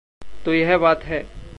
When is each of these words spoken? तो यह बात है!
तो 0.45 0.53
यह 0.53 0.77
बात 0.77 1.03
है! 1.03 1.41